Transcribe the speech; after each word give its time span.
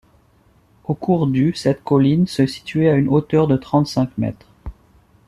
Au 0.85 0.95
cours 0.95 1.27
du 1.27 1.53
cette 1.53 1.83
colline 1.83 2.25
se 2.25 2.47
situait 2.47 2.89
à 2.89 2.95
une 2.95 3.07
hauteur 3.07 3.45
de 3.45 3.55
trente-cinq 3.55 4.17
mètres. 4.17 4.47